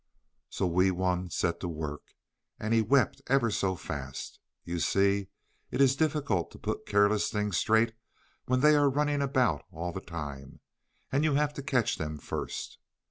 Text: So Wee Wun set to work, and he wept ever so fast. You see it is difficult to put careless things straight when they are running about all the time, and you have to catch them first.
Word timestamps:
So 0.49 0.65
Wee 0.65 0.89
Wun 0.89 1.29
set 1.29 1.59
to 1.59 1.67
work, 1.67 2.01
and 2.59 2.73
he 2.73 2.81
wept 2.81 3.21
ever 3.27 3.51
so 3.51 3.75
fast. 3.75 4.39
You 4.63 4.79
see 4.79 5.27
it 5.69 5.79
is 5.79 5.95
difficult 5.95 6.49
to 6.49 6.57
put 6.57 6.87
careless 6.87 7.29
things 7.29 7.57
straight 7.57 7.93
when 8.45 8.61
they 8.61 8.73
are 8.75 8.89
running 8.89 9.21
about 9.21 9.63
all 9.71 9.91
the 9.93 10.01
time, 10.01 10.59
and 11.11 11.23
you 11.23 11.35
have 11.35 11.53
to 11.53 11.61
catch 11.61 11.99
them 11.99 12.17
first. 12.17 12.79